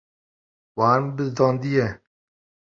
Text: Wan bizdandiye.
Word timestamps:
Wan 0.77 1.03
bizdandiye. 1.17 1.87